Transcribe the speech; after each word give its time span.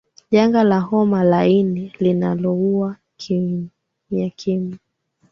janga 0.31 0.63
la 0.63 0.79
homa 0.81 1.25
ya 1.25 1.47
ini 1.47 1.93
linaloua 1.99 2.95
kimyakimya 3.17 4.77